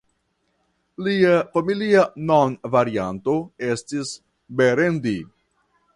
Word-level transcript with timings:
Lia 1.07 1.33
familia 1.57 2.01
nomvarianto 2.31 3.37
estis 3.69 4.15
Berendi. 4.63 5.17